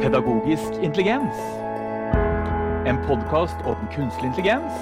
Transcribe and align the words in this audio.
Pedagogisk 0.00 0.78
intelligens. 0.82 1.36
En 2.88 2.96
podkast 3.04 3.58
om 3.68 3.76
kunstig 3.92 4.30
intelligens 4.30 4.78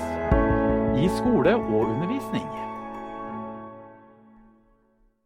i 0.94 1.08
skole 1.16 1.56
og 1.56 1.88
undervisning. 1.88 2.46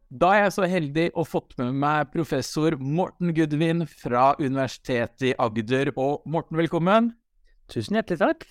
Da 0.09 0.31
er 0.33 0.47
jeg 0.47 0.55
så 0.57 0.71
heldig 0.71 1.05
å 1.13 1.27
fått 1.29 1.53
med 1.61 1.77
meg 1.85 2.09
professor 2.09 2.73
Morten 2.81 3.35
Gudvin 3.37 3.85
fra 3.85 4.31
Universitetet 4.41 5.29
i 5.29 5.37
Agder. 5.37 5.93
Og 5.93 6.25
Morten, 6.25 6.57
velkommen. 6.57 7.13
Tusen 7.69 8.01
hjertelig 8.01 8.23
takk. 8.25 8.49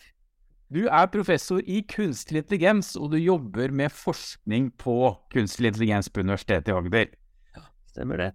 Du 0.70 0.84
er 0.86 1.10
professor 1.10 1.58
i 1.66 1.82
kunstig 1.82 2.44
intelligens, 2.44 2.94
og 2.94 3.16
du 3.16 3.18
jobber 3.18 3.74
med 3.74 3.90
forskning 3.90 4.70
på 4.78 5.16
kunstig 5.34 5.72
intelligens 5.74 6.06
på 6.06 6.22
Universitetet 6.22 6.70
i 6.70 6.78
Agder. 6.78 7.16
Ja, 7.58 7.66
Stemmer 7.90 8.28
det. 8.28 8.34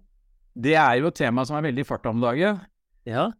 Det 0.52 0.76
er 0.76 0.98
jo 1.00 1.08
et 1.08 1.24
tema 1.24 1.48
som 1.48 1.56
er 1.56 1.72
veldig 1.72 1.88
i 1.88 1.88
farta 1.96 2.12
om 2.12 2.20
dagen. 2.20 2.66
Ja, 3.08 3.30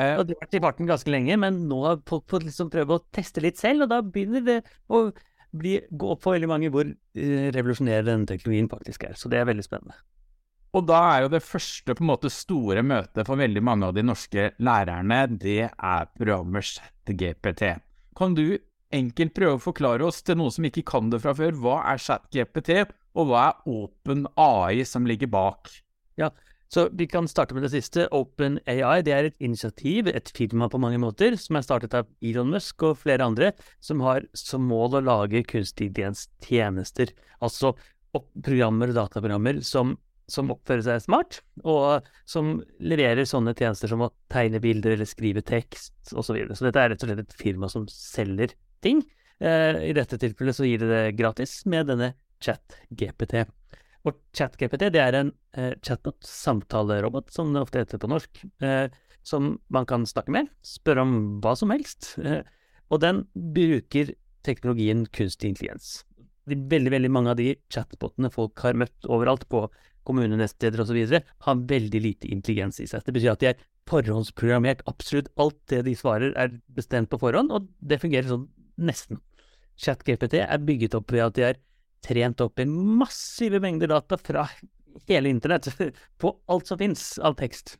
Eh, 0.00 0.16
og 0.18 0.26
det 0.26 0.34
har 0.34 0.48
vært 0.48 0.56
i 0.58 0.62
farten 0.64 0.88
ganske 0.90 1.12
lenge, 1.12 1.36
men 1.38 1.60
nå 1.70 1.78
har 1.84 2.00
folk 2.08 2.26
fått 2.30 2.48
liksom 2.48 2.70
prøve 2.72 2.96
å 2.96 3.04
teste 3.14 3.42
litt 3.44 3.60
selv, 3.60 3.86
og 3.86 3.92
da 3.92 4.00
begynner 4.02 4.42
det 4.42 4.56
å 4.90 5.06
bli, 5.54 5.76
gå 5.86 6.10
opp 6.10 6.24
for 6.24 6.34
veldig 6.34 6.50
mange 6.50 6.70
hvor 6.74 6.88
eh, 6.88 7.46
revolusjonerende 7.54 8.10
denne 8.10 8.30
teknologien 8.30 8.70
faktisk 8.72 9.06
er. 9.06 9.14
Så 9.18 9.30
det 9.30 9.38
er 9.38 9.48
veldig 9.52 9.66
spennende. 9.66 10.00
Og 10.74 10.82
da 10.88 10.98
er 11.12 11.20
jo 11.22 11.30
det 11.36 11.44
første 11.46 11.94
på 11.94 12.02
en 12.02 12.10
måte 12.10 12.32
store 12.34 12.82
møtet 12.82 13.28
for 13.28 13.38
veldig 13.38 13.62
mange 13.62 13.86
av 13.86 13.94
de 13.94 14.02
norske 14.02 14.48
lærerne, 14.58 15.20
det 15.38 15.60
er 15.70 16.08
programmet 16.18 16.66
ChatGPT. 16.66 17.68
Kan 18.18 18.34
du 18.34 18.58
enkelt 18.94 19.34
prøve 19.36 19.60
å 19.60 19.62
forklare 19.62 20.06
oss 20.06 20.18
til 20.26 20.40
noen 20.40 20.54
som 20.54 20.66
ikke 20.66 20.82
kan 20.90 21.06
det 21.12 21.22
fra 21.22 21.36
før, 21.38 21.54
hva 21.62 21.76
er 21.92 22.02
ChatGPT, 22.02 22.82
og 23.14 23.30
hva 23.30 23.46
er 23.52 23.70
OpenAI 23.70 24.82
som 24.90 25.06
ligger 25.06 25.30
bak? 25.30 25.70
Så 26.72 26.88
vi 26.96 27.06
kan 27.06 27.28
starte 27.30 27.54
med 27.54 27.62
det 27.66 27.72
siste. 27.74 28.06
OpenAI 28.14 29.02
det 29.06 29.12
er 29.14 29.28
et 29.28 29.42
initiativ, 29.44 30.08
et 30.08 30.30
firma 30.34 30.68
på 30.70 30.80
mange 30.82 30.98
måter, 31.02 31.36
som 31.38 31.58
er 31.58 31.66
startet 31.66 31.94
av 31.94 32.08
Elon 32.24 32.50
Musk 32.54 32.82
og 32.88 32.98
flere 33.02 33.26
andre, 33.26 33.52
som 33.84 34.02
har 34.04 34.26
som 34.36 34.64
mål 34.66 34.98
å 34.98 35.04
lage 35.04 35.44
kunstig 35.50 35.92
intelligens-tjenester. 35.92 37.12
Altså 37.44 37.74
programmer 38.14 38.90
og 38.90 38.98
dataprogrammer 38.98 39.60
som, 39.66 39.96
som 40.30 40.52
oppfører 40.54 40.84
seg 40.86 41.02
smart, 41.04 41.40
og 41.66 42.06
som 42.30 42.56
leverer 42.82 43.26
sånne 43.28 43.54
tjenester 43.58 43.90
som 43.90 44.04
å 44.06 44.12
tegne 44.32 44.62
bilder 44.62 44.96
eller 44.96 45.08
skrive 45.08 45.44
tekst 45.46 46.14
osv. 46.14 46.22
Så, 46.22 46.36
videre. 46.38 46.58
så 46.58 46.68
dette 46.68 46.82
er 46.82 46.94
rett 46.94 47.04
og 47.04 47.10
slett 47.10 47.24
et 47.24 47.38
firma 47.38 47.70
som 47.70 47.88
selger 47.90 48.54
ting. 48.84 49.02
Eh, 49.42 49.90
I 49.90 49.96
dette 49.96 50.18
tilfellet 50.20 50.56
så 50.56 50.68
gir 50.68 50.82
det 50.82 50.92
det 50.92 51.18
gratis 51.18 51.62
med 51.70 51.90
denne 51.90 52.14
ChatGPT. 52.44 53.44
Og 54.04 54.18
ChatGPT 54.36 54.90
det 54.92 55.00
er 55.00 55.16
en 55.16 55.30
eh, 55.56 55.72
chatbot-samtalerobot, 55.84 57.30
som 57.32 57.54
det 57.54 57.62
ofte 57.64 57.80
heter 57.80 58.00
på 58.02 58.10
norsk, 58.12 58.42
eh, 58.64 58.92
som 59.24 59.54
man 59.72 59.88
kan 59.88 60.04
snakke 60.08 60.34
med, 60.34 60.50
spørre 60.66 61.06
om 61.06 61.14
hva 61.44 61.54
som 61.56 61.72
helst. 61.72 62.12
Eh, 62.20 62.42
og 62.92 63.00
den 63.00 63.24
bruker 63.32 64.12
teknologien 64.44 65.06
kunstig 65.08 65.54
intelligens. 65.54 66.02
De, 66.44 66.58
veldig 66.68 66.92
veldig 66.92 67.10
mange 67.12 67.32
av 67.32 67.40
de 67.40 67.54
chatbotene 67.72 68.28
folk 68.32 68.60
har 68.60 68.76
møtt 68.76 69.08
overalt 69.08 69.48
på 69.48 69.64
kommunenettsteder 70.04 70.82
osv., 70.84 70.98
har 71.46 71.62
veldig 71.70 72.00
lite 72.04 72.28
intelligens 72.28 72.82
i 72.84 72.88
seg. 72.90 73.06
Det 73.06 73.14
betyr 73.16 73.32
at 73.32 73.40
de 73.40 73.54
er 73.54 73.62
forhåndsprogrammert. 73.88 74.84
Absolutt 74.90 75.30
alt 75.40 75.56
det 75.72 75.80
de 75.88 75.94
svarer 75.96 76.36
er 76.36 76.58
bestemt 76.76 77.08
på 77.08 77.20
forhånd, 77.22 77.52
og 77.56 77.70
det 77.80 78.02
fungerer 78.04 78.28
sånn 78.28 78.50
nesten. 78.76 79.22
ChatGPT 79.80 80.42
er 80.44 80.60
bygget 80.60 80.96
opp 80.98 81.12
ved 81.14 81.24
at 81.24 81.38
de 81.38 81.48
er 81.48 81.62
trent 82.04 82.42
opp 82.44 82.60
i 82.60 82.66
massive 82.68 83.60
mengder 83.64 83.90
data 83.92 84.18
fra 84.20 84.46
hele 85.08 85.32
internett, 85.32 85.68
på 86.20 86.34
alt 86.46 86.70
som 86.70 86.80
finnes 86.80 87.14
av 87.18 87.36
tekst. 87.40 87.76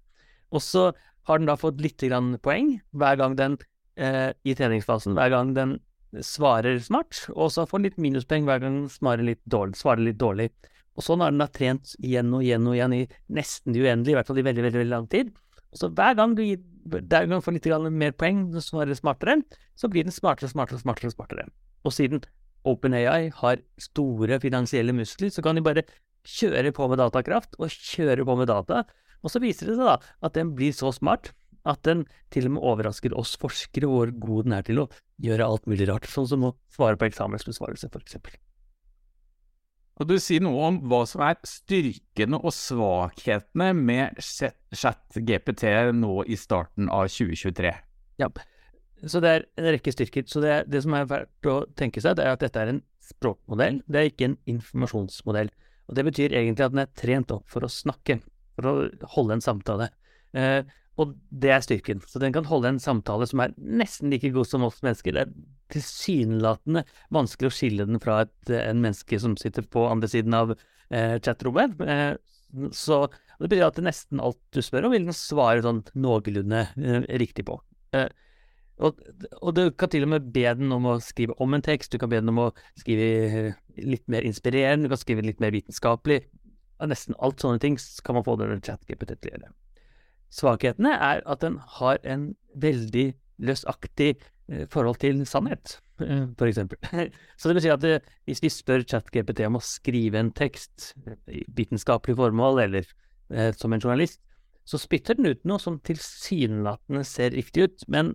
Og 0.55 0.63
så 0.63 0.91
har 1.29 1.41
den 1.41 1.49
da 1.49 1.57
fått 1.59 1.81
litt 1.83 2.03
grann 2.03 2.35
poeng 2.45 2.77
hver 2.97 3.19
gang 3.21 3.37
den 3.39 3.59
eh, 3.97 4.31
i 4.45 4.55
treningsfasen, 4.57 5.17
hver 5.17 5.33
gang 5.33 5.55
den 5.57 5.79
svarer 6.23 6.79
smart, 6.83 7.25
og 7.35 7.51
så 7.51 7.65
får 7.67 7.81
den 7.81 7.89
litt 7.89 8.03
minuspoeng 8.03 8.47
hver 8.47 8.61
gang 8.63 8.83
den 8.83 8.93
svarer 8.93 9.25
litt 9.27 9.43
dårlig. 9.51 9.79
Svarer 9.81 10.05
litt 10.07 10.21
dårlig. 10.21 10.51
Og 10.95 11.03
sånn 11.03 11.25
har 11.25 11.33
den 11.33 11.43
da 11.43 11.49
trent 11.51 11.97
igjen 11.99 12.31
og 12.37 12.45
igjen 12.45 12.69
og 12.71 12.77
igjen 12.77 12.95
i 12.95 13.01
nesten 13.35 13.75
det 13.75 13.83
uendelige, 13.83 14.15
i 14.15 14.19
hvert 14.21 14.31
fall 14.31 14.39
i 14.39 14.47
veldig, 14.47 14.67
veldig, 14.69 14.81
veldig 14.85 14.95
lang 14.95 15.09
tid. 15.11 15.33
Og 15.75 15.81
så 15.81 15.91
hver 15.91 16.15
gang 16.21 16.37
du 16.39 16.45
gir, 16.45 16.61
hver 16.87 17.27
gang 17.27 17.43
får 17.43 17.57
litt 17.57 17.69
mer 17.91 18.15
poeng, 18.15 18.47
så 18.55 18.63
svarer 18.63 18.95
smartere, 18.95 19.41
så 19.75 19.91
blir 19.91 20.07
den 20.07 20.15
smartere, 20.15 20.53
smartere, 20.53 20.79
smartere, 20.85 21.11
smartere. 21.11 21.49
Og 21.83 21.97
siden 21.97 22.23
OpenAI 22.69 23.31
har 23.43 23.63
store 23.81 24.41
finansielle 24.43 24.95
muskler, 24.97 25.33
så 25.33 25.45
kan 25.45 25.57
de 25.59 25.65
bare 25.65 25.85
kjøre 26.25 26.73
på 26.75 26.89
med 26.89 27.01
datakraft 27.03 27.59
og 27.61 27.73
kjøre 27.73 28.25
på 28.25 28.37
med 28.41 28.49
data. 28.49 28.85
Og 29.25 29.33
så 29.33 29.41
viser 29.43 29.71
det 29.71 29.79
seg 29.79 29.89
da 29.89 29.99
at 30.25 30.37
den 30.37 30.55
blir 30.57 30.73
så 30.77 30.93
smart 30.95 31.33
at 31.65 31.81
den 31.89 32.05
til 32.33 32.49
og 32.49 32.57
med 32.57 32.65
overrasker 32.71 33.15
oss 33.17 33.35
forskere 33.41 33.89
hvor 33.89 34.13
god 34.21 34.49
den 34.49 34.57
er 34.57 34.65
til 34.67 34.83
å 34.83 34.89
gjøre 35.25 35.47
alt 35.49 35.69
mulig 35.71 35.89
rart, 35.89 36.09
sånn 36.11 36.29
som 36.29 36.45
å 36.45 36.57
svare 36.75 36.99
på 37.01 37.09
eksamensbesvarelse, 37.09 37.89
eksempel. 37.89 38.37
Og 39.95 40.09
du 40.11 40.17
sier 40.19 40.43
noe 40.43 40.69
om 40.69 40.81
hva 40.91 41.05
som 41.07 41.23
er 41.23 41.39
styrkene 41.47 42.41
og 42.41 42.53
svakhetene 42.53 43.71
med 43.79 44.19
ChatGPT 44.75 45.69
nå 45.95 46.25
i 46.27 46.39
starten 46.39 46.91
av 46.91 47.07
2023. 47.15 47.71
Ja, 48.21 48.29
så 49.11 49.21
det 49.23 49.31
er 49.31 49.47
en 49.61 49.71
rekke 49.75 49.93
styrker. 49.95 50.27
Så 50.31 50.43
det, 50.45 50.65
det 50.73 50.83
som 50.85 50.95
er 50.97 51.09
verdt 51.11 51.51
å 51.51 51.59
tenke 51.79 52.03
seg, 52.05 52.17
det 52.19 52.27
er 52.27 52.37
at 52.37 52.45
dette 52.45 52.61
er 52.61 52.73
en 52.73 52.83
språkmodell, 53.05 53.83
det 53.91 54.01
er 54.01 54.11
ikke 54.11 54.31
en 54.31 54.39
informasjonsmodell. 54.55 55.51
Og 55.89 55.99
det 55.99 56.07
betyr 56.07 56.37
egentlig 56.37 56.65
at 56.65 56.73
den 56.75 56.85
er 56.85 56.95
trent 56.97 57.35
opp 57.35 57.45
for 57.53 57.67
å 57.67 57.73
snakke, 57.73 58.19
for 58.57 58.71
å 58.71 58.75
holde 59.17 59.37
en 59.37 59.45
samtale. 59.45 59.91
Eh, 60.37 60.63
og 61.01 61.17
det 61.35 61.51
er 61.51 61.65
styrken. 61.65 62.01
Så 62.07 62.21
den 62.23 62.35
kan 62.35 62.47
holde 62.47 62.71
en 62.71 62.83
samtale 62.83 63.27
som 63.29 63.43
er 63.43 63.55
nesten 63.59 64.13
like 64.13 64.31
god 64.35 64.49
som 64.49 64.65
oss 64.67 64.81
mennesker. 64.85 65.17
Det 65.17 65.25
er 65.25 65.35
tilsynelatende 65.75 66.85
vanskelig 67.15 67.51
å 67.51 67.57
skille 67.57 67.87
den 67.89 68.01
fra 68.03 68.23
et 68.25 68.55
en 68.61 68.83
menneske 68.85 69.19
som 69.21 69.35
sitter 69.41 69.67
på 69.67 69.89
andre 69.91 70.11
siden 70.11 70.37
av 70.39 70.55
eh, 70.55 71.19
chatrommet. 71.19 71.75
Eh, 71.83 72.15
så 72.71 73.05
det 73.41 73.49
betyr 73.49 73.67
at 73.67 73.81
nesten 73.83 74.23
alt 74.23 74.39
du 74.55 74.63
spør 74.63 74.87
om, 74.89 74.95
vil 74.95 75.09
den 75.09 75.17
svare 75.17 75.65
sånn 75.65 75.83
noenlunde 75.99 76.69
eh, 76.79 77.09
riktig 77.21 77.47
på. 77.49 77.59
Eh, 77.97 78.07
og, 78.83 78.99
og, 79.41 79.51
du 79.55 79.69
kan 79.79 79.91
til 79.93 80.07
og 80.07 80.11
med 80.11 80.31
be 80.35 80.47
den 80.59 80.73
om 80.75 80.89
å 80.91 80.97
skrive 81.03 81.37
om 81.43 81.55
en 81.55 81.63
tekst, 81.63 81.93
du 81.93 82.01
kan 82.03 82.11
be 82.11 82.19
den 82.19 82.33
om 82.33 82.41
å 82.47 82.53
skrive 82.81 83.11
eh, 83.27 83.61
litt 83.79 84.07
mer 84.11 84.27
inspirerende, 84.27 84.89
du 84.89 84.95
kan 84.95 85.03
skrive 85.03 85.27
litt 85.27 85.43
mer 85.43 85.55
vitenskapelig. 85.55 86.25
Nesten 86.85 87.17
alt 87.23 87.41
sånne 87.41 87.63
ting 87.63 87.79
kan 88.05 88.19
man 88.19 88.27
få 88.27 88.35
den 88.41 88.63
chat-GPT 88.65 89.15
til 89.15 89.31
å 89.31 89.35
gjøre. 89.37 89.53
Svakhetene 90.35 90.97
er 90.99 91.23
at 91.31 91.45
den 91.45 91.61
har 91.79 92.01
en 92.03 92.33
veldig 92.59 93.13
løsaktig 93.47 94.11
eh, 94.51 94.67
forhold 94.73 94.99
til 95.05 95.23
sannhet, 95.29 95.79
eh, 96.03 96.27
for 96.39 96.51
eksempel. 96.51 96.81
Så 97.39 97.49
det 97.49 97.59
vil 97.61 97.67
si 97.69 97.75
at 97.77 98.11
hvis 98.27 98.43
vi 98.43 98.53
spør 98.53 98.83
ChatGPT 98.83 99.47
om 99.47 99.61
å 99.61 99.65
skrive 99.65 100.19
en 100.19 100.35
tekst 100.35 100.93
i 101.31 101.45
vitenskapelig 101.55 102.19
formål, 102.19 102.65
eller 102.67 102.91
eh, 103.31 103.53
som 103.55 103.73
en 103.73 103.83
journalist, 103.83 104.21
så 104.65 104.81
spytter 104.81 105.19
den 105.19 105.29
ut 105.29 105.43
noe 105.45 105.61
som 105.61 105.77
tilsynelatende 105.85 107.03
ser 107.05 107.35
riktig 107.37 107.67
ut, 107.69 107.83
men 107.93 108.15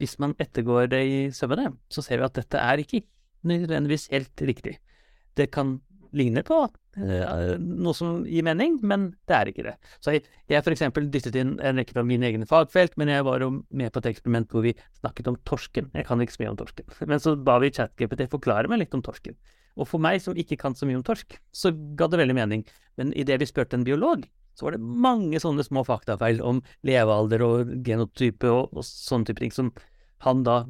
hvis 0.00 0.16
man 0.22 0.34
ettergår 0.40 0.90
det 0.94 1.02
i 1.06 1.20
sømmene, 1.34 1.74
så 1.92 2.02
ser 2.04 2.20
vi 2.20 2.28
at 2.28 2.38
dette 2.40 2.60
er 2.60 2.80
ikke 2.80 3.04
nødvendigvis 3.46 4.08
helt 4.14 4.44
riktig. 4.48 4.78
Det 5.36 5.50
kan 5.52 5.78
ligne 6.16 6.42
på 6.46 6.56
uh, 6.64 7.54
noe 7.60 7.94
som 7.94 8.24
gir 8.26 8.44
mening, 8.46 8.78
men 8.82 9.10
det 9.30 9.36
er 9.36 9.50
ikke 9.50 9.66
det. 9.68 9.76
Så 10.02 10.16
jeg, 10.16 10.24
jeg 10.50 10.64
for 10.66 10.74
eksempel 10.74 11.06
dyttet 11.12 11.38
inn 11.38 11.54
en 11.62 11.78
rekke 11.78 11.94
fra 11.94 12.04
mine 12.06 12.26
egne 12.26 12.48
fagfelt, 12.50 12.96
men 13.00 13.12
jeg 13.12 13.26
var 13.28 13.44
jo 13.44 13.52
med 13.68 13.92
på 13.92 14.02
et 14.02 14.10
eksperiment 14.14 14.50
hvor 14.50 14.64
vi 14.66 14.74
snakket 14.98 15.30
om 15.30 15.38
torsken. 15.48 15.92
Jeg 15.94 16.08
kan 16.08 16.24
ikke 16.24 16.36
så 16.36 16.44
mye 16.44 16.52
om 16.54 16.60
torsken. 16.60 16.90
Men 17.12 17.22
så 17.22 17.36
ba 17.38 17.60
vi 17.62 17.72
ChatGPT 17.76 18.26
forklare 18.32 18.70
meg 18.70 18.82
litt 18.82 18.96
om 18.96 19.04
torsken. 19.06 19.38
Og 19.78 19.86
for 19.88 20.02
meg 20.02 20.18
som 20.22 20.36
ikke 20.38 20.58
kan 20.60 20.74
så 20.76 20.88
mye 20.88 20.98
om 20.98 21.06
torsk, 21.06 21.38
så 21.54 21.70
ga 21.96 22.10
det 22.10 22.18
veldig 22.20 22.36
mening. 22.36 22.64
Men 22.98 23.14
idet 23.18 23.38
vi 23.40 23.48
spurte 23.48 23.78
en 23.78 23.86
biolog, 23.86 24.26
så 24.54 24.66
var 24.66 24.76
det 24.76 24.82
mange 24.82 25.40
sånne 25.42 25.64
små 25.64 25.84
faktafeil 25.86 26.42
om 26.44 26.60
levealder 26.86 27.44
og 27.46 27.74
genotype 27.86 28.50
og, 28.50 28.74
og 28.74 28.86
sånne 28.86 29.30
type 29.30 29.42
ting 29.42 29.54
som 29.54 29.72
han 30.26 30.44
da 30.44 30.62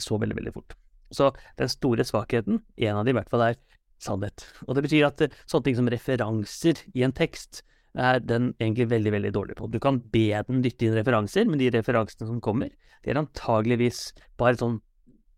så 0.00 0.18
veldig, 0.20 0.36
veldig 0.38 0.54
fort. 0.54 0.76
Så 1.14 1.30
den 1.60 1.70
store 1.70 2.04
svakheten, 2.06 2.62
en 2.76 3.00
av 3.00 3.06
de 3.06 3.12
i 3.12 3.16
hvert 3.16 3.30
fall, 3.30 3.44
er 3.50 3.58
sannhet. 4.02 4.44
Og 4.66 4.76
det 4.76 4.86
betyr 4.86 5.08
at 5.08 5.22
eh, 5.24 5.36
sånne 5.48 5.68
ting 5.68 5.78
som 5.78 5.90
referanser 5.92 6.82
i 6.96 7.04
en 7.06 7.14
tekst, 7.16 7.62
er 7.96 8.20
den 8.20 8.50
egentlig 8.60 8.90
veldig, 8.90 9.12
veldig 9.14 9.30
dårlig 9.32 9.54
på. 9.56 9.70
Du 9.72 9.78
kan 9.80 10.02
be 10.12 10.28
den 10.48 10.60
dytte 10.64 10.84
inn 10.84 10.96
referanser, 10.98 11.46
men 11.48 11.60
de 11.60 11.70
referansene 11.72 12.28
som 12.28 12.42
kommer, 12.44 12.74
de 13.00 13.12
er 13.12 13.20
antageligvis 13.22 14.10
bare 14.40 14.58
sånn 14.60 14.82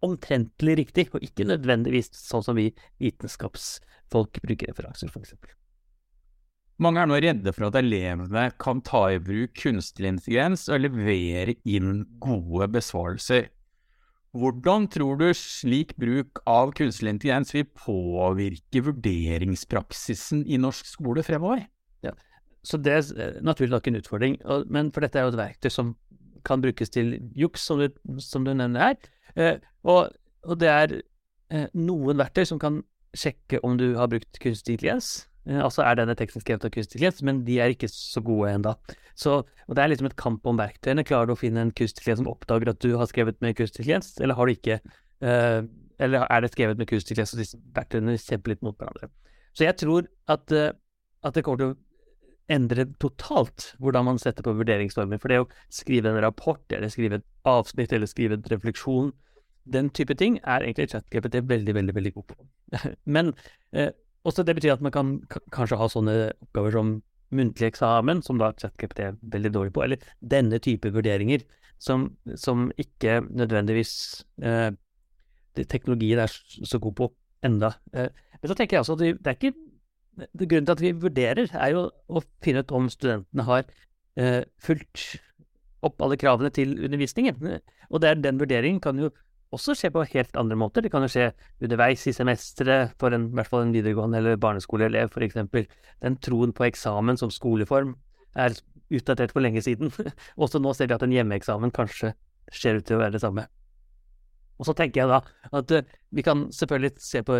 omtrentlig 0.03 0.75
riktig, 0.81 1.09
og 1.15 1.23
ikke 1.23 1.47
nødvendigvis 1.47 2.11
sånn 2.15 2.43
som 2.47 2.59
vi 2.59 2.73
vitenskapsfolk 3.03 4.43
bruker 4.43 4.73
referanser, 4.73 5.11
for 5.11 5.23
eksempel. 5.23 5.55
Mange 6.79 7.03
er 7.03 7.09
nå 7.11 7.17
redde 7.19 7.51
for 7.55 7.67
at 7.67 7.77
elevene 7.81 8.45
kan 8.63 8.81
ta 8.87 9.09
i 9.11 9.19
bruk 9.19 9.57
kunstig 9.59 10.07
intelligens 10.07 10.69
og 10.71 10.85
levere 10.85 11.57
inn 11.67 12.05
gode 12.23 12.69
besvarelser. 12.71 13.49
Hvordan 14.39 14.87
tror 14.93 15.19
du 15.19 15.27
slik 15.35 15.97
bruk 15.99 16.39
av 16.47 16.71
kunstig 16.79 17.09
intelligens 17.11 17.51
vil 17.57 17.67
påvirke 17.75 18.85
vurderingspraksisen 18.87 20.45
i 20.47 20.61
norsk 20.63 20.87
skole 20.87 21.25
fremover? 21.27 21.65
Ja, 22.07 22.13
så 22.63 22.79
Det 22.79 22.93
er 22.93 23.41
naturlig 23.43 23.75
nok 23.75 23.89
en 23.89 23.99
utfordring, 23.99 24.39
men 24.71 24.93
for 24.93 25.01
dette 25.01 25.19
er 25.19 25.27
jo 25.27 25.35
et 25.35 25.43
verktøy 25.43 25.71
som 25.73 25.97
kan 26.45 26.63
brukes 26.63 26.91
til 26.95 27.17
juks, 27.35 27.65
som 27.67 27.83
du, 27.83 27.89
som 28.23 28.45
du 28.45 28.53
nevner 28.55 28.81
her. 28.81 28.97
Eh, 29.35 29.59
og, 29.83 30.15
og, 30.45 30.61
det 30.61 30.69
er 30.69 30.95
eh, 31.51 31.67
noen 31.75 32.19
verktøy 32.19 32.45
som 32.47 32.61
kan 32.63 32.85
sjekke 33.17 33.59
om 33.67 33.75
du 33.81 33.97
har 33.99 34.07
brukt 34.07 34.39
kunstig 34.39 34.77
intelligens. 34.79 35.27
Eh, 35.47 35.61
altså 35.65 35.85
er 35.85 35.99
denne 36.01 36.17
teksten 36.19 36.43
skrevet 36.45 36.67
av 36.67 36.73
kunstig 36.75 36.99
intelligens, 36.99 37.23
men 37.27 37.43
de 37.47 37.59
er 37.63 37.75
ikke 37.75 37.91
så 37.93 38.23
gode 38.25 38.53
ennå. 38.57 38.75
Så 39.19 39.41
det 39.67 39.83
er 39.83 39.91
liksom 39.91 40.09
et 40.11 40.19
kamp 40.21 40.47
om 40.47 40.59
verktøyene. 40.61 41.07
Klarer 41.07 41.31
du 41.31 41.35
å 41.35 41.41
finne 41.41 41.65
en 41.65 41.75
kunstig 41.75 42.03
intelligens 42.03 42.23
som 42.23 42.31
oppdager 42.31 42.73
at 42.73 42.81
du 42.85 42.93
har 43.01 43.11
skrevet 43.11 43.41
med 43.45 43.57
kunstig 43.59 43.83
intelligens, 43.83 44.15
eller 44.23 44.39
har 44.39 44.47
du 44.47 44.55
ikke? 44.55 44.79
Uh, 45.19 45.67
eller 45.99 46.29
er 46.31 46.45
det 46.45 46.53
skrevet 46.53 46.79
med 46.79 46.87
kunstig 46.87 47.17
intelligens, 47.17 47.35
og 47.35 47.43
disse 47.43 47.59
verktøyene 47.75 48.15
kjemper 48.23 48.55
litt 48.55 48.63
mot 48.63 48.79
hverandre? 48.79 49.11
Så 49.59 49.67
jeg 49.67 49.75
tror 49.81 50.07
at, 50.31 50.55
uh, 50.55 50.71
at 51.27 51.35
det 51.35 51.43
kommer 51.47 51.65
til 51.65 51.73
å 51.73 51.79
endre 52.49 52.87
totalt 53.03 53.73
hvordan 53.83 54.07
man 54.07 54.21
setter 54.23 54.47
på 54.47 54.55
vurderingsnormer. 54.57 55.21
For 55.21 55.33
det 55.33 55.43
å 55.43 55.49
skrive 55.75 56.13
en 56.13 56.23
rapport, 56.23 56.63
eller 56.71 56.93
skrive 56.93 57.21
et 57.21 57.27
avsnitt, 57.49 57.93
eller 57.93 58.11
skrive 58.11 58.39
en 58.39 58.47
refleksjon, 58.53 59.11
den 59.69 59.91
type 59.93 60.15
ting 60.17 60.39
er 60.45 60.65
egentlig 60.65 60.89
ChatGPT 60.93 61.43
veldig, 61.49 61.75
veldig 61.77 61.95
veldig 61.99 62.13
god 62.15 62.29
på. 62.31 62.39
Men 63.17 63.35
eh, 63.77 63.91
også 64.27 64.45
det 64.47 64.57
betyr 64.59 64.75
at 64.75 64.83
man 64.85 64.95
kan 64.95 65.13
kanskje 65.55 65.79
ha 65.79 65.89
sånne 65.91 66.17
oppgaver 66.47 66.75
som 66.75 66.97
muntlig 67.35 67.69
eksamen, 67.71 68.23
som 68.25 68.41
da 68.41 68.51
ChatGPT 68.57 69.05
er 69.05 69.17
veldig 69.35 69.53
dårlig 69.55 69.75
på, 69.77 69.85
eller 69.85 70.11
denne 70.35 70.61
type 70.65 70.91
vurderinger, 70.95 71.45
som, 71.79 72.09
som 72.41 72.69
ikke 72.81 73.21
nødvendigvis 73.29 73.93
eh, 74.43 74.71
teknologien 75.69 76.23
er 76.25 76.33
så 76.33 76.81
god 76.83 76.97
på 76.99 77.11
enda. 77.47 77.75
Eh, 77.93 78.09
men 78.41 78.51
så 78.51 78.57
tenker 78.59 78.79
jeg 78.79 78.85
også 78.85 78.99
at 78.99 79.05
det, 79.05 79.17
er 79.27 79.39
ikke 79.39 79.57
Grunnen 80.19 80.67
til 80.67 80.73
at 80.73 80.81
vi 80.83 80.91
vurderer, 80.99 81.47
er 81.55 81.69
jo 81.71 81.85
å 82.11 82.21
finne 82.43 82.65
ut 82.65 82.73
om 82.75 82.89
studentene 82.91 83.45
har 83.47 83.69
eh, 84.19 84.41
fulgt 84.59 85.21
opp 85.87 86.03
alle 86.03 86.19
kravene 86.19 86.51
til 86.51 86.73
undervisningen. 86.89 87.61
Og 87.87 88.03
det 88.03 88.11
er 88.11 88.25
den 88.25 88.41
vurderingen 88.41 88.81
kan 88.83 88.99
jo 88.99 89.13
også 89.55 89.75
skje 89.79 89.91
på 89.95 90.05
helt 90.13 90.37
andre 90.41 90.57
måter. 90.61 90.85
Det 90.85 90.91
kan 90.93 91.05
jo 91.05 91.11
skje 91.13 91.31
underveis 91.65 92.07
i 92.09 92.15
semesteret 92.17 92.95
for 93.01 93.15
en, 93.17 93.29
i 93.31 93.39
hvert 93.39 93.51
fall 93.51 93.67
en 93.67 93.75
videregående 93.75 94.21
eller 94.21 94.41
barneskoleelev, 94.41 95.13
f.eks. 95.13 95.39
Den 96.05 96.19
troen 96.25 96.53
på 96.57 96.69
eksamen 96.69 97.21
som 97.21 97.33
skoleform 97.33 97.95
er 98.39 98.57
utdatert 98.95 99.33
for 99.35 99.45
lenge 99.45 99.63
siden. 99.65 99.93
også 100.43 100.61
nå 100.63 100.75
ser 100.77 100.91
vi 100.91 100.97
at 100.99 101.05
en 101.07 101.15
hjemmeeksamen 101.17 101.73
kanskje 101.75 102.15
ser 102.53 102.81
ut 102.81 102.89
til 102.89 102.99
å 102.99 103.03
være 103.05 103.17
det 103.17 103.25
samme. 103.25 103.47
Og 104.59 104.67
så 104.67 104.75
tenker 104.75 105.05
jeg 105.05 105.11
da 105.13 105.21
at 105.55 105.73
uh, 105.77 105.95
vi 106.11 106.25
kan 106.27 106.49
selvfølgelig 106.55 106.97
se 107.03 107.23
på 107.23 107.37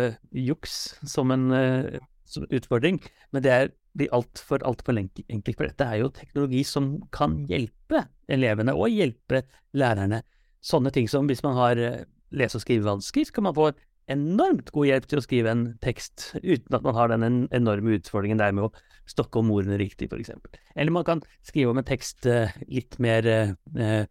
juks 0.47 0.77
som 1.09 1.33
en 1.35 1.49
uh, 1.51 1.99
som 2.29 2.45
utfordring, 2.53 2.99
men 3.33 3.43
det 3.43 3.51
er, 3.51 3.71
blir 3.97 4.11
altfor 4.13 4.61
alt 4.67 4.83
for 4.85 4.95
enkelt, 4.95 5.55
for 5.57 5.65
dette 5.65 5.85
er 5.85 6.03
jo 6.03 6.11
teknologi 6.13 6.61
som 6.67 6.91
kan 7.15 7.39
hjelpe 7.49 8.05
elevene 8.29 8.75
og 8.77 8.93
hjelpe 8.93 9.41
lærerne. 9.73 10.21
Sånne 10.65 10.91
ting 10.95 11.07
som 11.11 11.29
hvis 11.29 11.43
man 11.45 11.57
har 11.57 11.79
uh, 11.79 12.01
lese- 12.35 12.59
og 12.59 12.65
skrivevansker, 12.65 13.31
kan 13.35 13.47
man 13.47 13.57
få 13.57 13.71
enormt 14.09 14.71
god 14.73 14.89
hjelp 14.89 15.09
til 15.09 15.21
å 15.21 15.23
skrive 15.23 15.51
en 15.53 15.65
tekst 15.85 16.31
uten 16.41 16.75
at 16.75 16.85
man 16.85 16.95
har 16.97 17.11
den 17.11 17.43
enorme 17.53 17.99
utfordringen 17.99 18.41
der 18.41 18.55
med 18.57 18.67
å 18.67 18.71
stokke 19.09 19.41
om 19.41 19.51
ordene 19.53 19.77
riktig, 19.81 20.09
f.eks. 20.09 20.33
Eller 20.75 20.93
man 20.93 21.05
kan 21.05 21.21
skrive 21.45 21.73
om 21.73 21.81
en 21.81 21.85
tekst 21.85 22.25
litt 22.69 22.97
mer 23.01 23.25
eh, 23.29 24.07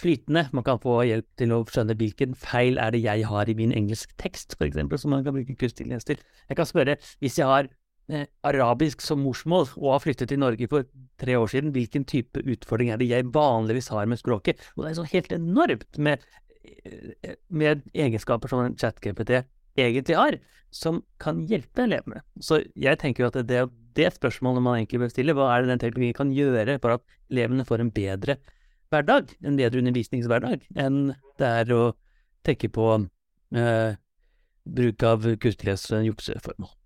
flytende. 0.00 0.46
Man 0.56 0.66
kan 0.66 0.80
få 0.82 1.00
hjelp 1.06 1.26
til 1.40 1.54
å 1.54 1.60
skjønne 1.68 1.96
hvilken 1.98 2.34
feil 2.38 2.80
er 2.82 2.94
det 2.94 3.02
jeg 3.04 3.26
har 3.28 3.50
i 3.50 3.56
min 3.58 3.74
engelsk 3.76 4.14
tekst, 4.20 4.56
eksempel, 4.60 5.00
som 5.00 5.14
man 5.14 5.24
kan 5.26 5.36
bruke 5.36 5.56
kunstintelligens 5.58 6.08
til. 6.08 6.22
Jeg 6.48 6.58
kan 6.58 6.68
spørre, 6.68 6.96
hvis 7.22 7.38
jeg 7.40 7.50
har 7.50 7.68
eh, 7.68 7.74
arabisk 8.46 9.02
som 9.04 9.22
morsmål 9.24 9.68
og 9.78 9.88
har 9.94 10.02
flyttet 10.04 10.30
til 10.32 10.40
Norge 10.42 10.68
for 10.70 10.86
tre 11.20 11.36
år 11.38 11.50
siden, 11.52 11.72
hvilken 11.74 12.06
type 12.08 12.42
utfordring 12.42 12.92
er 12.92 13.00
det 13.00 13.10
jeg 13.10 13.28
vanligvis 13.34 13.90
har 13.92 14.08
med 14.10 14.20
språket? 14.20 14.60
Og 14.76 14.84
det 14.84 14.92
er 14.92 14.98
så 15.00 15.08
helt 15.12 15.32
enormt 15.36 15.98
med, 15.98 16.24
eh, 16.84 17.34
med 17.48 17.84
egenskaper 17.94 18.48
som 18.48 18.64
en 18.64 18.76
chat-GPT 18.76 19.44
egentlig 19.78 20.16
har, 20.16 20.38
som 20.70 21.02
kan 21.18 21.44
hjelpe 21.46 21.84
elevene. 21.84 22.22
Så 22.40 22.64
jeg 22.76 22.98
tenker 22.98 23.24
jo 23.24 23.30
at 23.30 23.46
det 23.46 23.56
er 23.56 23.70
det 23.94 24.12
spørsmålet 24.14 24.62
man 24.62 24.78
egentlig 24.78 25.02
bør 25.04 25.12
stille. 25.12 25.34
Hva 25.34 25.50
er 25.54 25.62
det 25.62 25.72
den 25.72 25.82
teknologien 25.82 26.18
kan 26.18 26.34
gjøre 26.34 26.78
for 26.82 26.96
at 26.96 27.02
elevene 27.30 27.66
får 27.66 27.84
en 27.84 27.94
bedre 27.94 28.36
hverdag, 28.90 29.34
en 29.46 29.58
bedre 29.58 29.82
undervisningshverdag, 29.82 30.66
enn 30.78 31.14
det 31.38 31.46
er 31.62 31.72
å 31.74 31.82
tenke 32.46 32.70
på 32.72 32.90
eh, 33.54 33.94
bruk 34.66 35.06
av 35.06 35.26
som 35.78 36.04
jukseformål. 36.06 36.79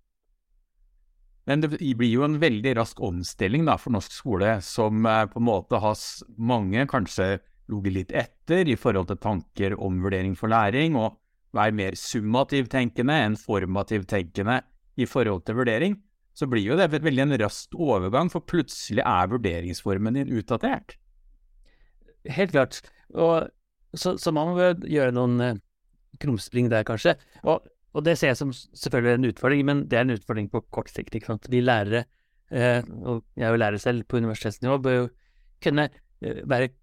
Men 1.45 1.61
det 1.61 1.75
blir 1.77 2.09
jo 2.09 2.23
en 2.25 2.39
veldig 2.41 2.73
rask 2.79 3.01
omstilling 3.05 3.67
da, 3.67 3.77
for 3.77 3.93
norsk 3.93 4.13
skole, 4.13 4.55
som 4.65 5.05
eh, 5.05 5.25
på 5.29 5.41
en 5.41 5.47
måte 5.49 5.81
har 5.81 5.99
mange 6.37 6.87
kanskje 6.89 7.35
ligget 7.69 7.95
litt 7.95 8.15
etter 8.17 8.69
i 8.69 8.77
forhold 8.77 9.09
til 9.09 9.21
tanker 9.21 9.75
om 9.81 10.01
vurdering 10.03 10.33
for 10.37 10.49
læring, 10.53 10.97
og 10.97 11.19
være 11.55 11.75
mer 11.77 11.97
summativ 11.97 12.69
tenkende 12.73 13.15
enn 13.27 13.37
formativ 13.39 14.05
tenkende 14.09 14.59
i 14.99 15.07
forhold 15.09 15.45
til 15.45 15.59
vurdering. 15.61 15.99
Så 16.35 16.49
blir 16.51 16.65
jo 16.65 16.75
det 16.75 16.89
veldig 16.91 17.23
en 17.23 17.37
rask 17.39 17.77
overgang, 17.79 18.29
for 18.31 18.43
plutselig 18.43 19.05
er 19.05 19.29
vurderingsformen 19.31 20.17
din 20.17 20.33
utdatert. 20.35 20.97
Helt 22.25 22.51
klart. 22.51 22.81
Og, 23.13 23.47
så, 23.95 24.17
så, 24.19 24.33
man 24.35 24.51
må 24.51 24.73
gjøre 24.89 25.13
noen 25.15 25.39
eh, 25.45 25.61
krumspring 26.19 26.67
der, 26.73 26.83
kanskje. 26.87 27.15
Og, 27.45 27.63
og, 27.95 28.03
det 28.05 28.17
ser 28.19 28.33
jeg 28.33 28.39
som 28.39 28.51
selvfølgelig 28.53 29.13
en 29.15 29.29
utfordring, 29.31 29.65
men 29.67 29.83
det 29.89 29.99
er 29.99 30.05
en 30.05 30.15
utfordring 30.15 30.49
på 30.51 30.61
kort 30.75 30.91
sikt. 30.91 31.15
ikke 31.15 31.31
sant? 31.31 31.47
Vi 31.51 31.61
lærere, 31.63 32.03
eh, 32.51 32.81
og 33.03 33.23
jeg 33.35 33.47
er 33.47 33.55
jo 33.55 33.61
lærer 33.61 33.81
selv 33.81 34.03
på 34.03 34.19
universitetsnivå, 34.19 34.77
bør 34.83 34.97
jo 34.97 35.07
kunne 35.63 35.87
eh, 36.21 36.41
være 36.43 36.73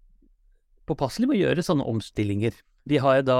påpasselige 0.89 1.29
med 1.29 1.37
å 1.37 1.43
gjøre 1.43 1.67
sånne 1.69 1.87
omstillinger. 1.93 2.57
Vi 2.89 2.99
har 3.03 3.21
jo 3.21 3.27
da 3.29 3.37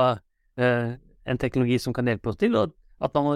eh, 0.61 0.93
en 1.25 1.41
teknologi 1.41 1.79
som 1.81 1.95
kan 1.95 2.07
hjelpe 2.07 2.31
oss 2.31 2.39
til, 2.39 2.55
og 2.55 2.75
at 3.03 3.17
man 3.17 3.27
må 3.27 3.35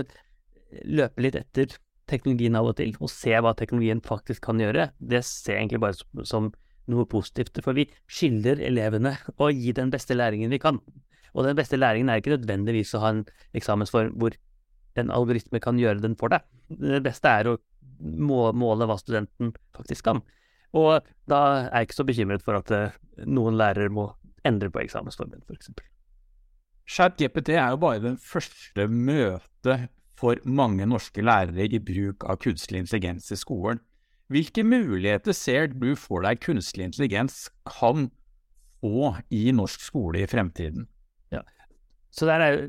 løpe 0.85 1.23
litt 1.23 1.35
etter 1.39 1.73
teknologien 2.07 2.55
av 2.55 2.69
og 2.69 2.77
til, 2.79 2.93
og 3.03 3.11
se 3.11 3.33
hva 3.35 3.53
teknologien 3.57 4.03
faktisk 4.03 4.45
kan 4.47 4.61
gjøre. 4.61 4.91
Det 4.99 5.23
ser 5.27 5.57
jeg 5.57 5.65
egentlig 5.65 5.83
bare 5.83 5.97
som, 5.97 6.23
som 6.29 6.53
noe 6.91 7.07
positivt. 7.09 7.59
For 7.63 7.75
vi 7.77 7.87
skylder 8.07 8.61
elevene 8.63 9.17
å 9.37 9.49
gi 9.51 9.73
den 9.75 9.91
beste 9.93 10.15
læringen 10.15 10.53
vi 10.53 10.61
kan. 10.63 10.79
Og 11.35 11.47
den 11.47 11.57
beste 11.57 11.79
læringen 11.79 12.09
er 12.09 12.21
ikke 12.21 12.35
nødvendigvis 12.35 12.93
å 12.97 13.03
ha 13.03 13.13
en 13.15 13.25
eksamensform 13.57 14.15
hvor 14.19 14.35
en 14.97 15.11
algoritme 15.13 15.61
kan 15.61 15.79
gjøre 15.79 16.01
den 16.03 16.15
for 16.19 16.33
deg. 16.33 16.45
Det 16.69 17.03
beste 17.05 17.29
er 17.29 17.51
å 17.51 17.57
måle 17.97 18.87
hva 18.87 18.97
studenten 18.99 19.53
faktisk 19.75 20.07
kan. 20.07 20.23
Og 20.77 21.05
da 21.29 21.41
er 21.67 21.69
jeg 21.81 21.87
ikke 21.87 21.99
så 21.99 22.07
bekymret 22.07 22.43
for 22.45 22.59
at 22.59 22.73
eh, 22.75 22.97
noen 23.25 23.57
lærere 23.59 23.93
må 23.93 24.09
endre 24.47 24.69
på 24.71 24.81
eksamensformen, 24.83 25.43
f.eks. 25.47 25.71
ChatGPT 26.87 27.55
er 27.57 27.73
jo 27.73 27.79
bare 27.81 28.03
den 28.03 28.17
første 28.21 28.87
møtet 28.87 29.89
for 30.17 30.39
mange 30.47 30.87
norske 30.87 31.21
lærere 31.21 31.67
i 31.67 31.81
bruk 31.83 32.23
av 32.25 32.39
kunstig 32.41 32.79
intelligens 32.79 33.27
i 33.33 33.39
skolen. 33.39 33.81
Hvilke 34.31 34.63
muligheter 34.67 35.35
ser 35.35 35.69
du 35.71 35.93
for 35.99 36.25
deg 36.25 36.41
kunstig 36.43 36.87
intelligens 36.87 37.47
kan 37.67 38.09
få 38.81 39.13
i 39.31 39.51
norsk 39.55 39.83
skole 39.83 40.23
i 40.23 40.29
fremtiden? 40.29 40.87
Så 42.17 42.29
der 42.29 42.43
er 42.43 42.59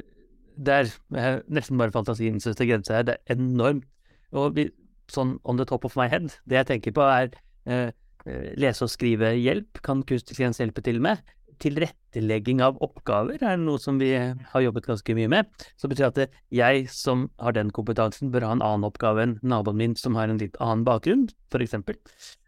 det 0.59 0.75
er 0.75 1.43
nesten 1.47 1.79
bare 1.79 1.95
fantasien 1.95 2.41
som 2.43 2.51
setter 2.51 2.67
grenser 2.67 2.99
her. 2.99 3.07
Det 3.07 3.17
er 3.31 3.39
enormt. 3.39 3.87
Og 4.35 4.57
vi, 4.57 4.67
sånn 5.09 5.37
on 5.49 5.57
the 5.57 5.65
top 5.69 5.87
of 5.87 5.95
my 5.97 6.09
head, 6.11 6.33
det 6.51 6.59
jeg 6.59 6.69
tenker 6.73 6.97
på 6.97 7.05
er 7.07 7.31
eh, 7.71 7.93
eh 8.27 8.49
lese- 8.59 8.85
og 8.85 8.91
skrivehjelp 8.91 9.81
kan 9.87 10.03
kunstig 10.03 10.37
hjelpe 10.37 10.83
til 10.83 10.99
med 11.01 11.23
tilrettelegging 11.63 12.63
av 12.65 12.79
oppgaver 12.85 13.43
er 13.45 13.59
noe 13.61 13.81
som 13.83 13.99
vi 14.01 14.13
har 14.15 14.65
jobbet 14.65 14.89
ganske 14.89 15.17
mye 15.19 15.31
med. 15.33 15.51
Så 15.77 15.87
det 15.87 15.97
betyr 15.97 16.09
at 16.09 16.39
jeg 16.55 16.87
som 16.93 17.29
har 17.43 17.57
den 17.57 17.73
kompetansen, 17.75 18.33
bør 18.35 18.47
ha 18.49 18.55
en 18.57 18.65
annen 18.65 18.89
oppgave 18.89 19.25
enn 19.25 19.37
naboen 19.43 19.79
min 19.81 19.97
som 19.99 20.19
har 20.19 20.31
en 20.31 20.41
litt 20.41 20.59
annen 20.63 20.87
bakgrunn, 20.87 21.29
f.eks. 21.53 21.77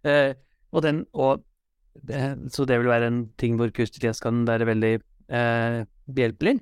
Eh, 0.07 0.33
og 0.71 0.87
den, 0.87 1.05
og 1.13 1.45
det, 2.07 2.23
så 2.55 2.67
det 2.69 2.79
vil 2.81 2.93
være 2.93 3.11
en 3.11 3.23
ting 3.41 3.59
hvor 3.59 3.73
Kustias 3.75 4.23
kan 4.23 4.45
være 4.49 4.69
veldig 4.71 4.95
eh, 4.97 5.81
behjelpelig. 6.11 6.61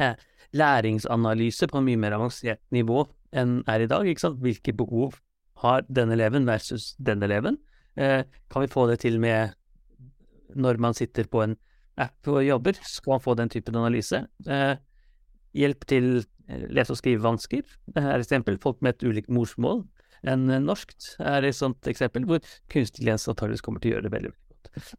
Eh, 0.00 0.14
læringsanalyse 0.56 1.66
på 1.68 1.80
en 1.80 1.86
mye 1.86 2.00
mer 2.00 2.16
avansert 2.16 2.60
nivå 2.72 3.04
enn 3.36 3.62
er 3.68 3.84
i 3.84 3.88
dag. 3.90 4.06
ikke 4.06 4.20
sant? 4.20 4.40
Hvilke 4.40 4.72
behov 4.76 5.18
har 5.62 5.82
denne 5.88 6.12
eleven 6.12 6.46
versus 6.46 6.94
denne 6.98 7.24
eleven? 7.24 7.58
Eh, 7.96 8.24
kan 8.50 8.62
vi 8.62 8.72
få 8.72 8.86
det 8.90 9.00
til 9.00 9.20
med 9.20 9.54
når 10.54 10.78
man 10.78 10.94
sitter 10.94 11.24
på 11.24 11.42
en 11.42 11.56
app 11.96 12.28
og 12.28 12.44
jobber, 12.44 12.72
skal 12.82 13.16
man 13.16 13.20
få 13.20 13.34
den 13.34 13.48
typen 13.48 13.76
analyse. 13.76 14.26
Eh, 14.46 14.76
hjelp 15.54 15.86
til 15.86 16.26
lese- 16.48 16.92
og 16.92 17.00
skrivevansker 17.00 17.62
er 17.96 18.14
et 18.14 18.24
eksempel. 18.24 18.58
Folk 18.60 18.82
med 18.82 18.94
et 18.94 19.08
ulikt 19.08 19.30
morsmål 19.30 19.86
enn 20.24 20.46
norskt 20.64 21.16
er 21.20 21.44
et 21.44 21.54
sånt 21.54 21.86
eksempel 21.86 22.24
hvor 22.24 22.40
kunstig 22.72 23.02
intelligens 23.02 23.28
antakeligvis 23.28 23.64
kommer 23.64 23.80
til 23.80 23.90
å 23.90 23.94
gjøre 23.96 24.08
det 24.08 24.12
veldig, 24.12 24.30
veldig 24.32 24.45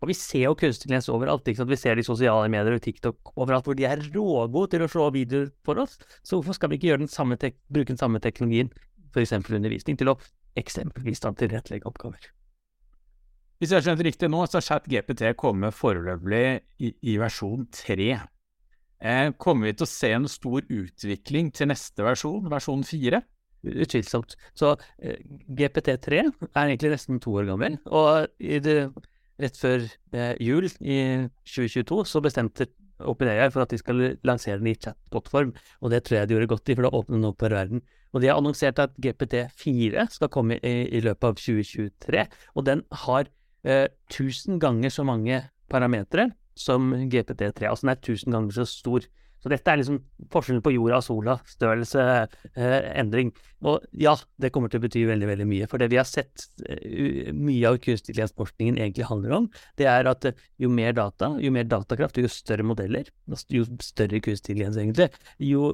Og 0.01 0.11
vi 0.11 0.15
ser 0.17 0.45
jo 0.45 0.55
kunstig 0.57 0.87
intelligens 0.87 1.09
overalt. 1.13 1.47
Vi 1.47 1.79
ser 1.79 1.97
det 1.97 2.05
i 2.05 2.07
sosiale 2.07 2.49
medier 2.51 2.77
og 2.77 2.83
TikTok 2.83 3.33
overalt 3.35 3.67
hvor 3.67 3.77
de 3.77 3.87
er 3.89 4.01
rågode 4.13 4.73
til 4.73 4.85
å 4.85 4.89
slå 4.91 5.09
videoer 5.15 5.51
for 5.67 5.83
oss. 5.83 5.97
Så 6.23 6.37
hvorfor 6.37 6.57
skal 6.57 6.71
vi 6.71 6.79
ikke 6.79 6.97
den 6.97 7.53
bruke 7.67 7.91
den 7.91 8.01
samme 8.01 8.23
teknologien, 8.23 8.71
f.eks. 9.13 9.35
undervisning, 9.37 9.99
til 9.99 10.13
å 10.13 10.17
eksempelvis 10.57 11.23
tilrettelegge 11.25 11.87
oppgaver? 11.89 12.31
Hvis 13.57 13.71
jeg 13.71 13.79
har 13.79 13.85
skjønt 13.87 14.05
riktig 14.05 14.27
nå, 14.29 14.43
så 14.45 14.59
har 14.59 14.65
ChatGPT 14.67 15.31
kommet 15.37 15.73
foreløpig 15.73 16.43
i, 16.85 16.91
i 17.09 17.15
versjon 17.17 17.65
3. 17.73 18.11
Eh, 18.97 19.31
kommer 19.41 19.69
vi 19.69 19.77
til 19.77 19.85
å 19.85 19.89
se 19.89 20.11
en 20.13 20.27
stor 20.29 20.61
utvikling 20.61 21.49
til 21.53 21.71
neste 21.71 22.05
versjon, 22.05 22.45
versjon 22.53 22.85
4? 22.85 23.21
Utvilsomt. 23.67 24.35
Så 24.57 24.75
eh, 25.01 25.17
GPT3 25.57 26.21
er 26.21 26.61
egentlig 26.67 26.93
nesten 26.93 27.21
to 27.21 27.33
år 27.37 27.49
gammel. 27.49 27.79
Og 27.89 28.29
i 28.37 28.61
det, 28.61 28.77
rett 29.41 29.57
før 29.59 29.85
eh, 30.13 30.33
jul 30.43 30.67
i 30.81 30.99
2022 31.47 32.03
så 32.09 32.21
bestemte 32.25 32.69
OpenAI 32.97 33.49
for 33.53 33.61
at 33.61 33.73
de 33.73 33.77
skal 33.77 34.01
lansere 34.25 34.57
den 34.57 34.71
i 34.71 34.77
chatbot-form. 34.77 35.53
Og 35.81 35.93
det 35.93 36.03
tror 36.05 36.19
jeg 36.19 36.29
de 36.29 36.37
gjorde 36.37 36.49
godt 36.53 36.71
i, 36.71 36.77
for 36.77 36.87
da 36.87 36.93
åpner 36.97 37.19
den 37.19 37.29
opp 37.29 37.43
for 37.43 37.53
verden. 37.53 37.83
Og 38.15 38.23
de 38.23 38.31
har 38.31 38.39
annonsert 38.39 38.79
at 38.81 38.95
GPT4 39.03 40.07
skal 40.15 40.31
komme 40.33 40.57
i, 40.63 40.75
i 40.89 41.01
løpet 41.03 41.29
av 41.29 41.37
2023. 41.37 42.25
Og 42.55 42.65
den 42.65 42.83
har 43.05 43.29
eh, 43.67 43.85
tusen 44.09 44.61
ganger 44.63 44.93
så 44.93 45.05
mange 45.05 45.43
parametere 45.69 46.31
som 46.57 46.89
GPT3. 47.11 47.69
Altså 47.69 47.85
den 47.85 47.93
er 47.93 48.01
tusen 48.01 48.33
ganger 48.33 48.57
så 48.57 48.65
stor. 48.69 49.05
Så 49.43 49.51
dette 49.51 49.71
er 49.71 49.79
liksom 49.79 49.99
forskjellen 50.33 50.63
på 50.65 50.73
jorda 50.73 50.99
og 50.99 51.05
sola. 51.05 51.35
Størrelse, 51.47 52.03
eh, 52.55 52.87
endring. 52.97 53.31
Og 53.67 53.85
ja, 53.97 54.15
det 54.41 54.51
kommer 54.53 54.71
til 54.71 54.81
å 54.81 54.85
bety 54.85 55.03
veldig, 55.09 55.29
veldig 55.29 55.47
mye. 55.49 55.67
For 55.69 55.81
det 55.81 55.89
vi 55.93 55.99
har 55.99 56.07
sett 56.09 56.47
uh, 56.67 57.29
mye 57.33 57.69
av 57.69 57.79
kunstig 57.81 58.13
intelligens-forskningen 58.13 58.79
egentlig 58.81 59.07
handler 59.09 59.35
om, 59.39 59.47
det 59.79 59.87
er 59.89 60.09
at 60.09 60.27
uh, 60.29 60.43
jo 60.61 60.69
mer 60.73 60.95
data, 60.97 61.31
jo 61.41 61.53
mer 61.53 61.69
datakraft, 61.69 62.19
jo 62.21 62.31
større 62.31 62.65
modeller, 62.67 63.09
jo 63.53 63.65
større 63.83 64.21
kunstig 64.25 64.53
intelligens 64.53 64.81
egentlig, 64.81 65.09
jo, 65.41 65.71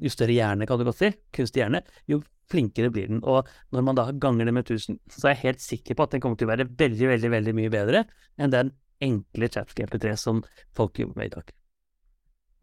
jo 0.00 0.12
større 0.12 0.36
hjerne, 0.36 0.68
kan 0.70 0.78
du 0.78 0.86
godt 0.86 1.02
si, 1.02 1.12
kunstig 1.34 1.64
hjerne, 1.64 1.82
jo 2.10 2.22
flinkere 2.50 2.90
blir 2.94 3.10
den. 3.10 3.22
Og 3.22 3.48
når 3.74 3.86
man 3.86 3.98
da 3.98 4.08
ganger 4.10 4.50
det 4.50 4.56
med 4.56 4.66
1000, 4.66 5.00
så 5.14 5.28
er 5.28 5.36
jeg 5.36 5.44
helt 5.44 5.64
sikker 5.64 5.98
på 5.98 6.06
at 6.06 6.14
den 6.14 6.22
kommer 6.24 6.38
til 6.38 6.50
å 6.50 6.54
være 6.54 6.68
veldig, 6.70 7.10
veldig, 7.14 7.32
veldig 7.38 7.56
mye 7.58 7.72
bedre 7.72 8.04
enn 8.40 8.54
den 8.54 8.74
enkle 9.00 9.48
ChatGPT 9.48 10.12
som 10.20 10.44
folk 10.76 10.98
jobber 11.00 11.22
med 11.22 11.30
i 11.30 11.34
dag. 11.38 11.59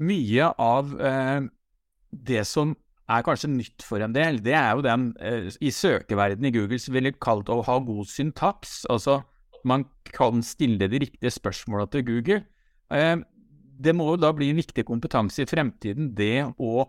Mye 0.04 0.52
av 0.62 0.92
eh, 1.02 1.48
det 2.12 2.44
som 2.48 2.76
er 3.08 3.24
kanskje 3.24 3.50
nytt 3.52 3.86
for 3.86 4.04
en 4.04 4.14
del, 4.16 4.42
det 4.44 4.56
er 4.58 4.76
jo 4.76 4.84
den 4.86 5.08
eh, 5.24 5.48
I 5.64 5.72
søkeverdenen 5.74 6.50
i 6.50 6.54
Google 6.56 6.80
så 6.82 6.94
ville 6.96 7.16
kalt 7.24 7.50
å 7.50 7.62
ha 7.66 7.78
god 7.84 8.10
syntaks. 8.12 8.82
Altså, 8.92 9.22
man 9.68 9.88
kan 10.12 10.44
stille 10.46 10.90
de 10.92 11.02
riktige 11.06 11.32
spørsmåla 11.34 11.88
til 11.92 12.06
Google. 12.08 12.44
Eh, 12.94 13.16
det 13.78 13.96
må 13.96 14.12
jo 14.14 14.22
da 14.22 14.34
bli 14.36 14.52
en 14.52 14.60
viktig 14.60 14.86
kompetanse 14.88 15.44
i 15.44 15.50
fremtiden, 15.50 16.12
det 16.18 16.48
å 16.58 16.88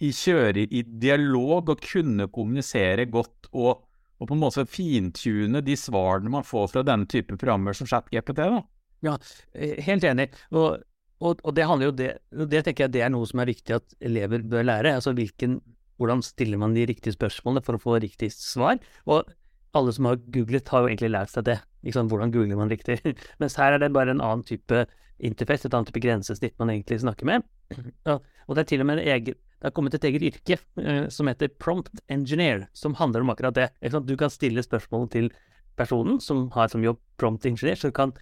kjøre 0.00 0.64
i 0.66 0.82
dialog 0.82 1.70
og 1.72 1.82
kunne 1.84 2.26
kommunisere 2.32 3.06
godt 3.10 3.50
og, 3.52 3.84
og 4.18 4.28
på 4.28 4.34
en 4.34 4.42
måte 4.42 4.66
fintune 4.68 5.62
de 5.64 5.76
svarene 5.78 6.32
man 6.32 6.46
får 6.46 6.70
fra 6.72 6.82
denne 6.86 7.08
type 7.10 7.36
programmer 7.36 7.76
som 7.76 7.88
ChatGPT. 7.90 8.40
da. 8.40 8.62
Ja, 9.04 9.16
eh, 9.54 9.78
helt 9.84 10.04
enig. 10.04 10.30
Og, 10.52 10.80
og, 11.20 11.42
og, 11.44 11.52
det 11.56 11.66
handler 11.68 11.90
jo 11.90 11.96
det, 11.96 12.10
det 12.50 12.62
tenker 12.64 12.86
jeg 12.86 12.94
det 12.94 13.02
er 13.04 13.12
noe 13.12 13.28
som 13.28 13.42
er 13.42 13.50
viktig 13.50 13.76
at 13.76 13.96
elever 14.00 14.44
bør 14.46 14.64
lære. 14.64 14.94
Altså 14.96 15.12
hvilken, 15.16 15.58
hvordan 16.00 16.24
stiller 16.24 16.60
man 16.60 16.76
de 16.76 16.86
riktige 16.88 17.16
spørsmålene 17.16 17.64
for 17.66 17.76
å 17.76 17.82
få 17.82 17.98
riktig 18.00 18.30
svar. 18.32 18.80
Og 19.04 19.28
alle 19.76 19.92
som 19.94 20.08
har 20.08 20.18
googlet, 20.32 20.72
har 20.72 20.82
jo 20.82 20.90
egentlig 20.90 21.12
lært 21.12 21.34
seg 21.34 21.46
det. 21.50 21.60
Liksom, 21.86 22.08
hvordan 22.10 22.32
googler 22.34 22.58
man 22.58 22.72
riktig? 22.72 22.98
Mens 23.42 23.58
her 23.60 23.76
er 23.76 23.84
det 23.84 23.92
bare 23.94 24.16
en 24.16 24.24
annen 24.24 24.46
type 24.48 24.86
interface, 25.20 25.68
et 25.68 25.76
annet 25.76 25.92
type 25.92 26.02
grensesnitt 26.02 26.56
man 26.58 26.72
egentlig 26.72 27.02
snakker 27.04 27.28
med. 27.28 27.46
Ja, 28.08 28.16
og 28.48 28.56
det 28.56 28.64
er 28.64 28.72
til 28.72 28.82
og 28.82 28.88
med 28.90 28.98
en 28.98 29.12
egen 29.14 29.38
det 29.60 29.68
har 29.68 29.74
kommet 29.76 29.92
et 29.92 30.04
eget 30.08 30.22
yrke 30.24 30.56
eh, 30.56 31.02
som 31.12 31.28
heter 31.28 31.50
prompt 31.60 32.00
engineer, 32.08 32.62
som 32.72 32.94
handler 32.96 33.20
om 33.20 33.28
akkurat 33.28 33.58
det. 33.58 33.66
Du 34.08 34.14
kan 34.16 34.32
stille 34.32 34.64
spørsmål 34.64 35.10
til 35.12 35.28
personen 35.76 36.16
som 36.24 36.46
har 36.54 36.70
som 36.72 36.80
jobb 36.80 36.96
prompt 37.20 37.44
engineer, 37.44 37.76
så 37.76 37.90
kan 37.92 38.14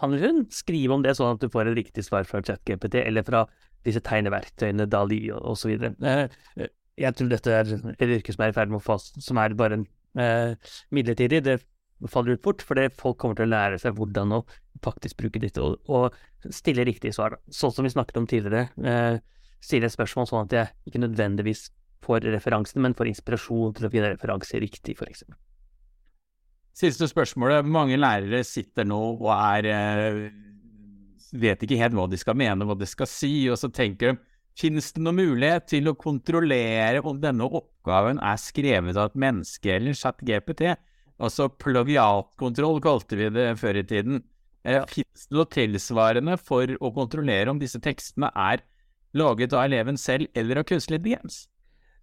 han 0.00 0.14
eller 0.14 0.32
hun 0.32 0.44
skrive 0.54 0.96
om 0.96 1.02
det 1.04 1.16
sånn 1.18 1.34
at 1.36 1.42
du 1.42 1.50
får 1.52 1.70
et 1.70 1.78
riktig 1.78 2.04
svar 2.06 2.24
fra 2.28 2.40
ChatGPT 2.44 3.02
eller 3.02 3.24
fra 3.26 3.44
disse 3.86 4.02
tegneverktøyene, 4.04 4.86
Dali 4.90 5.22
osv. 5.32 5.74
Eh, 5.76 6.22
eh, 6.56 6.70
jeg 7.00 7.16
tror 7.16 7.30
dette 7.32 7.56
er 7.56 7.74
et 7.94 8.14
yrke 8.18 8.34
som 8.34 8.44
er 8.44 8.52
i 8.52 8.56
ferd 8.56 8.72
med 8.72 8.80
å 8.80 8.84
få, 8.84 8.96
som 9.00 9.40
er 9.40 9.56
bare 9.56 9.80
en 9.80 9.86
eh, 10.20 10.72
midlertidig. 10.92 11.42
Det 11.46 11.58
faller 12.12 12.36
ut 12.36 12.44
fort, 12.44 12.64
fordi 12.64 12.88
folk 12.96 13.20
kommer 13.20 13.38
til 13.38 13.48
å 13.48 13.52
lære 13.54 13.80
seg 13.80 13.96
hvordan 13.96 14.38
å 14.38 14.44
faktisk 14.84 15.20
bruke 15.20 15.42
dette 15.42 15.60
og, 15.64 15.80
og 15.92 16.16
stille 16.52 16.86
riktige 16.88 17.16
svar. 17.16 17.36
Sånn 17.52 17.74
som 17.76 17.88
vi 17.88 17.92
snakket 17.92 18.20
om 18.20 18.28
tidligere. 18.30 18.68
Eh, 18.80 19.20
stille 19.64 19.88
et 19.88 19.96
spørsmål 19.96 20.28
sånn 20.28 20.48
at 20.48 20.56
jeg 20.56 20.90
ikke 20.90 21.04
nødvendigvis 21.04 21.68
får 22.04 22.24
referansen, 22.32 22.80
men 22.84 22.96
får 22.96 23.12
inspirasjon 23.12 23.76
til 23.76 23.88
å 23.88 23.92
finne 23.92 24.14
referanse 24.14 24.60
riktig, 24.60 24.96
f.eks. 24.96 25.26
Siste 26.76 27.08
spørsmålet. 27.10 27.66
Mange 27.66 27.98
lærere 28.00 28.44
sitter 28.46 28.86
nå 28.88 29.00
og 29.18 29.30
er 29.34 29.68
eh, 29.70 30.20
vet 31.32 31.62
ikke 31.62 31.78
helt 31.80 31.96
hva 31.96 32.06
de 32.10 32.18
skal 32.20 32.38
mene, 32.38 32.66
hva 32.66 32.76
de 32.78 32.88
skal 32.88 33.08
si, 33.10 33.32
og 33.50 33.58
så 33.60 33.70
tenker 33.72 34.14
de 34.14 34.26
Finnes 34.60 34.90
det 34.92 35.00
noen 35.00 35.16
mulighet 35.16 35.68
til 35.70 35.86
å 35.88 35.96
kontrollere 35.96 37.00
om 37.06 37.20
denne 37.22 37.46
oppgaven 37.46 38.18
er 38.18 38.40
skrevet 38.40 38.98
av 38.98 39.12
et 39.12 39.20
menneske 39.22 39.70
eller 39.72 39.96
ChatGPT? 39.96 40.74
Altså 41.22 41.46
plagiatkontroll 41.54 42.80
kalte 42.84 43.16
vi 43.16 43.30
det 43.32 43.46
før 43.60 43.78
i 43.80 43.84
tiden. 43.86 44.20
Eh, 44.66 44.82
Finnes 44.90 45.28
det 45.30 45.38
noe 45.38 45.48
tilsvarende 45.54 46.36
for 46.42 46.74
å 46.76 46.92
kontrollere 46.92 47.54
om 47.54 47.62
disse 47.62 47.80
tekstene 47.80 48.28
er 48.36 48.66
laget 49.16 49.54
av 49.54 49.64
eleven 49.70 49.96
selv 50.00 50.28
eller 50.34 50.60
av 50.60 50.68
kunstig 50.68 50.98
intelligens? 50.98 51.44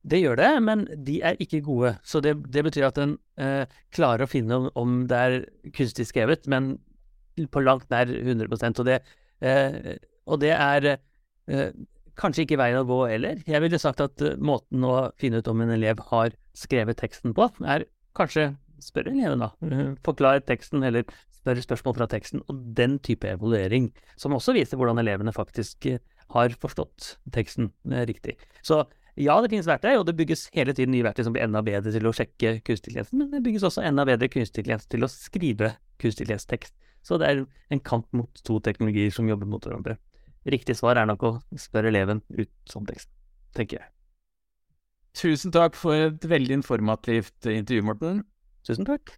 Det 0.07 0.19
gjør 0.21 0.39
det, 0.39 0.51
men 0.63 0.85
de 1.07 1.19
er 1.25 1.39
ikke 1.43 1.61
gode. 1.65 1.95
Så 2.07 2.21
det, 2.23 2.35
det 2.53 2.63
betyr 2.67 2.87
at 2.87 2.99
en 3.01 3.17
eh, 3.41 3.65
klarer 3.95 4.25
å 4.25 4.31
finne 4.31 4.55
om, 4.55 4.69
om, 4.79 4.97
det 5.09 5.19
er 5.19 5.37
kunstig 5.75 6.07
skrevet, 6.09 6.47
men 6.51 6.77
på 7.53 7.61
langt 7.61 7.89
nær 7.93 8.09
100 8.09 8.49
Og 8.79 8.85
det, 8.87 9.01
eh, 9.45 9.97
og 10.25 10.39
det 10.41 10.53
er 10.55 10.89
eh, 10.93 11.75
kanskje 12.17 12.45
ikke 12.45 12.59
veien 12.61 12.79
å 12.79 12.87
gå 12.87 13.01
heller. 13.11 13.43
Jeg 13.47 13.63
ville 13.63 13.79
sagt 13.81 14.01
at 14.03 14.23
uh, 14.25 14.33
måten 14.41 14.85
å 14.87 15.11
finne 15.21 15.41
ut 15.41 15.51
om 15.51 15.61
en 15.61 15.75
elev 15.75 16.01
har 16.09 16.33
skrevet 16.57 16.97
teksten 16.97 17.35
på, 17.37 17.49
er 17.61 17.85
kanskje 18.17 18.49
spørre 18.81 19.13
eleven, 19.13 19.43
da. 19.43 19.51
Uh, 19.61 19.93
forklar 20.05 20.41
teksten, 20.47 20.85
eller 20.87 21.05
spørre 21.37 21.63
spørsmål 21.63 21.97
fra 21.99 22.09
teksten. 22.09 22.41
Og 22.49 22.63
den 22.77 22.97
type 23.05 23.29
evaluering, 23.29 23.91
som 24.17 24.35
også 24.37 24.55
viser 24.57 24.81
hvordan 24.81 25.03
elevene 25.03 25.35
faktisk 25.35 25.91
uh, 25.93 26.01
har 26.35 26.55
forstått 26.59 27.17
teksten 27.35 27.71
eh, 27.91 28.05
riktig. 28.07 28.35
Så 28.65 28.81
ja, 29.17 29.35
det 29.41 29.49
finnes 29.49 29.67
verktøy, 29.69 29.95
og 29.97 30.05
det 30.07 30.15
bygges 30.17 30.47
hele 30.53 30.75
tiden 30.77 30.93
nye 30.93 31.05
verktøy 31.07 31.25
som 31.25 31.33
blir 31.35 31.45
enda 31.47 31.63
bedre 31.65 31.93
til 31.93 32.05
å 32.05 32.13
sjekke 32.13 32.59
kunstig 32.61 32.91
intelligens, 32.91 33.13
men 33.17 33.31
det 33.33 33.41
bygges 33.45 33.65
også 33.65 33.83
enda 33.87 34.05
bedre 34.07 34.29
kunstig 34.29 34.61
intelligens 34.61 34.89
til 34.91 35.05
å 35.05 35.09
skrive 35.11 35.73
kunstig 35.97 36.27
intelligens-tekst. 36.27 36.75
Så 37.07 37.17
det 37.21 37.29
er 37.29 37.43
en 37.73 37.81
kamp 37.81 38.07
mot 38.17 38.41
to 38.45 38.59
teknologier 38.63 39.13
som 39.13 39.29
jobber 39.29 39.49
mot 39.49 39.63
hverandre. 39.63 39.97
Riktig 40.47 40.77
svar 40.79 40.99
er 40.99 41.07
nok 41.09 41.23
å 41.25 41.31
spørre 41.59 41.89
eleven 41.91 42.21
ut 42.37 42.51
som 42.69 42.85
tekst, 42.87 43.09
tenker 43.57 43.81
jeg. 43.81 43.89
Tusen 45.17 45.53
takk 45.55 45.75
for 45.75 45.97
et 45.97 46.27
veldig 46.29 46.59
informativt 46.59 47.47
intervju, 47.49 47.87
Morten. 47.87 48.21
Tusen 48.67 48.85
takk. 48.85 49.15